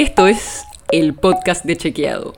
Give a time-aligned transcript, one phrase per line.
[0.00, 2.32] Esto es el podcast de Chequeado.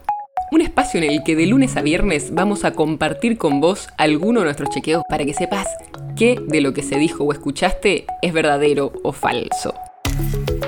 [0.51, 4.41] Un espacio en el que de lunes a viernes vamos a compartir con vos alguno
[4.41, 5.69] de nuestros chequeos para que sepas
[6.17, 9.75] qué de lo que se dijo o escuchaste es verdadero o falso.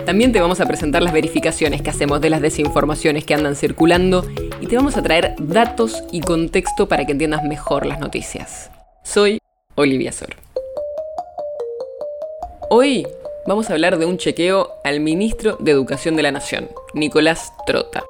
[0.07, 4.25] También te vamos a presentar las verificaciones que hacemos de las desinformaciones que andan circulando
[4.61, 8.71] y te vamos a traer datos y contexto para que entiendas mejor las noticias.
[9.03, 9.41] Soy
[9.75, 10.37] Olivia Sor.
[12.71, 13.05] Hoy
[13.49, 18.05] vamos a hablar de un chequeo al ministro de Educación de la Nación, Nicolás Trota.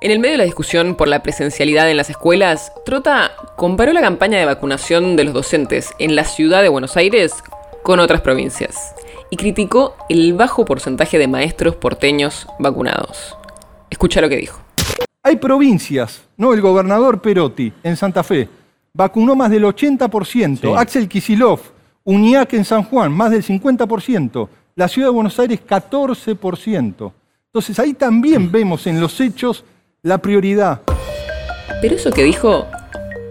[0.00, 4.00] En el medio de la discusión por la presencialidad en las escuelas, Trota comparó la
[4.00, 7.32] campaña de vacunación de los docentes en la ciudad de Buenos Aires
[7.82, 8.94] con otras provincias
[9.30, 13.36] y criticó el bajo porcentaje de maestros porteños vacunados.
[13.90, 14.60] Escucha lo que dijo.
[15.22, 16.54] Hay provincias, ¿no?
[16.54, 18.48] El gobernador Perotti en Santa Fe
[18.92, 21.60] vacunó más del 80%, Axel Kisilov,
[22.04, 27.12] Uniac en San Juan, más del 50%, la ciudad de Buenos Aires 14%.
[27.58, 29.64] Entonces ahí también vemos en los hechos
[30.04, 30.82] la prioridad.
[31.82, 32.68] Pero eso que dijo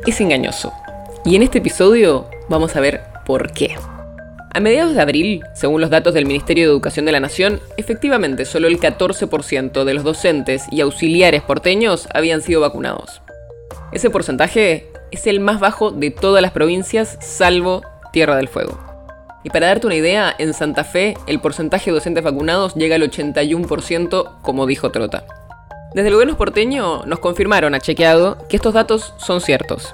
[0.05, 0.73] es engañoso.
[1.23, 3.77] Y en este episodio vamos a ver por qué.
[4.53, 8.43] A mediados de abril, según los datos del Ministerio de Educación de la Nación, efectivamente
[8.43, 13.21] solo el 14% de los docentes y auxiliares porteños habían sido vacunados.
[13.93, 17.81] Ese porcentaje es el más bajo de todas las provincias salvo
[18.11, 18.86] Tierra del Fuego.
[19.43, 23.09] Y para darte una idea, en Santa Fe el porcentaje de docentes vacunados llega al
[23.09, 25.25] 81%, como dijo Trota.
[25.93, 29.93] Desde el gobierno porteño nos confirmaron a chequeado que estos datos son ciertos.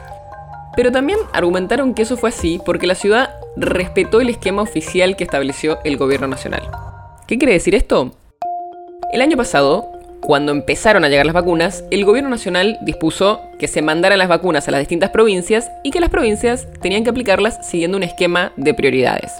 [0.75, 5.23] Pero también argumentaron que eso fue así porque la ciudad respetó el esquema oficial que
[5.23, 6.63] estableció el gobierno nacional.
[7.27, 8.11] ¿Qué quiere decir esto?
[9.11, 13.81] El año pasado, cuando empezaron a llegar las vacunas, el gobierno nacional dispuso que se
[13.81, 17.95] mandaran las vacunas a las distintas provincias y que las provincias tenían que aplicarlas siguiendo
[17.95, 19.31] un esquema de prioridades.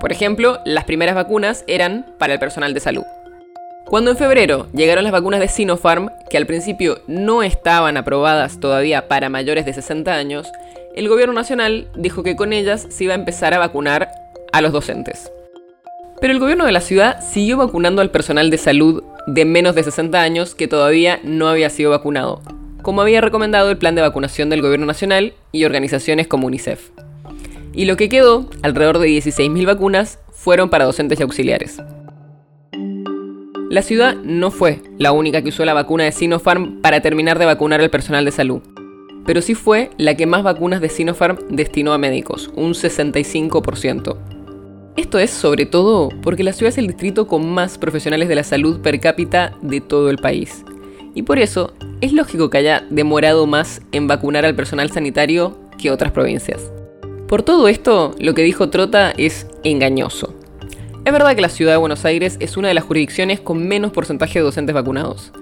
[0.00, 3.02] Por ejemplo, las primeras vacunas eran para el personal de salud.
[3.84, 9.08] Cuando en febrero llegaron las vacunas de Sinopharm, que al principio no estaban aprobadas todavía
[9.08, 10.50] para mayores de 60 años,
[10.94, 14.08] el gobierno nacional dijo que con ellas se iba a empezar a vacunar
[14.54, 15.30] a los docentes.
[16.18, 19.82] Pero el gobierno de la ciudad siguió vacunando al personal de salud de menos de
[19.82, 22.40] 60 años que todavía no había sido vacunado,
[22.86, 26.90] como había recomendado el plan de vacunación del gobierno nacional y organizaciones como UNICEF.
[27.74, 31.82] Y lo que quedó, alrededor de 16.000 vacunas, fueron para docentes y auxiliares.
[33.70, 37.46] La ciudad no fue la única que usó la vacuna de Sinopharm para terminar de
[37.46, 38.62] vacunar al personal de salud,
[39.26, 44.16] pero sí fue la que más vacunas de Sinopharm destinó a médicos, un 65%.
[44.94, 48.44] Esto es sobre todo porque la ciudad es el distrito con más profesionales de la
[48.44, 50.64] salud per cápita de todo el país.
[51.16, 55.90] Y por eso es lógico que haya demorado más en vacunar al personal sanitario que
[55.90, 56.70] otras provincias.
[57.28, 60.34] Por todo esto, lo que dijo Trota es engañoso.
[61.04, 63.92] Es verdad que la ciudad de Buenos Aires es una de las jurisdicciones con menos
[63.92, 65.32] porcentaje de docentes vacunados.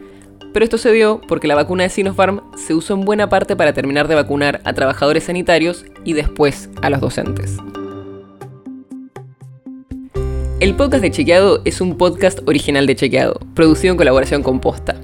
[0.53, 3.73] Pero esto se dio porque la vacuna de Sinopharm se usó en buena parte para
[3.73, 7.57] terminar de vacunar a trabajadores sanitarios y después a los docentes.
[10.61, 15.04] El podcast de Chequeado es un podcast original de Chequeado, producido en colaboración con Posta.